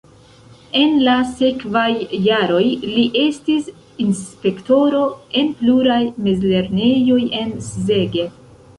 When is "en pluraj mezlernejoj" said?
5.45-7.23